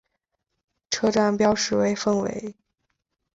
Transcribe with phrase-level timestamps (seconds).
[0.89, 2.55] 车站标识为凤尾。